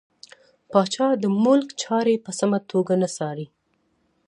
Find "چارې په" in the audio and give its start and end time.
1.83-2.31